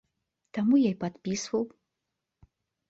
[0.57, 1.63] Таму я і падпісваў.